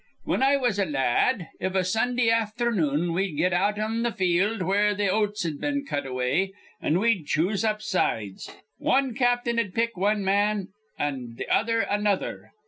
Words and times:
"Whin 0.23 0.41
I 0.41 0.57
was 0.57 0.79
a 0.79 0.85
la 0.85 0.99
ad, 0.99 1.49
iv 1.59 1.75
a 1.75 1.83
Sundah 1.83 2.31
afthernoon 2.31 3.13
we'd 3.13 3.33
get 3.33 3.53
out 3.53 3.77
in 3.77 4.03
th' 4.03 4.17
field 4.17 4.63
where 4.63 4.95
th' 4.95 5.01
oats'd 5.01 5.61
been 5.61 5.85
cut 5.85 6.07
away, 6.07 6.53
an' 6.81 6.97
we'd 6.97 7.27
choose 7.27 7.63
up 7.63 7.83
sides. 7.83 8.49
Wan 8.79 9.13
cap'n'd 9.13 9.75
pick 9.75 9.95
one 9.95 10.23
man, 10.25 10.69
an' 10.97 11.35
th' 11.37 11.47
other 11.51 11.81
another. 11.81 12.51